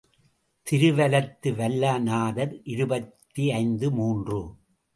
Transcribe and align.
திருவலத்து 0.67 1.49
வல்ல 1.55 1.99
நாதர் 1.99 2.63
இருபத்தைந்து 2.63 3.91
மூன்று. 3.91 4.41